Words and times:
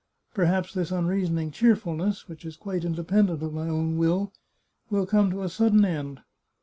Perhaps 0.33 0.73
this 0.73 0.89
unreasoning 0.89 1.51
cheerfulness, 1.51 2.27
which 2.27 2.43
is 2.43 2.57
quite 2.57 2.83
independent 2.83 3.43
of 3.43 3.53
my 3.53 3.69
own 3.69 3.99
will, 3.99 4.33
will 4.89 5.05
come 5.05 5.29
to 5.29 5.43
a 5.43 5.47
sudden 5.47 5.85
end? 5.85 6.21